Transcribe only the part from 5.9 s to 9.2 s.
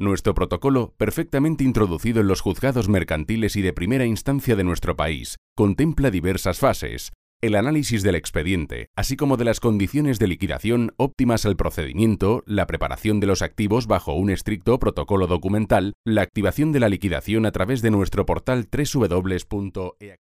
diversas fases, el análisis del expediente, así